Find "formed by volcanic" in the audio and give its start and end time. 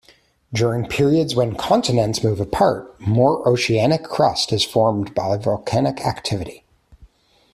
4.65-6.01